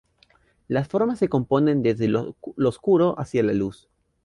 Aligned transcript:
Las 0.67 0.87
formas 0.87 1.19
se 1.19 1.29
componen 1.29 1.83
desde 1.83 2.07
lo 2.07 2.35
oscuro 2.57 3.13
hacia 3.19 3.43
la 3.43 3.53
luz. 3.53 3.87